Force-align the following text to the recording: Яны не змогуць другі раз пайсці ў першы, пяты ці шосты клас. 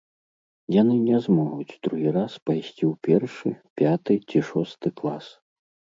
Яны 0.81 0.93
не 1.09 1.17
змогуць 1.25 1.77
другі 1.87 2.09
раз 2.17 2.31
пайсці 2.51 2.83
ў 2.89 2.91
першы, 3.09 3.49
пяты 3.83 4.13
ці 4.29 4.37
шосты 4.49 4.87
клас. 5.03 5.25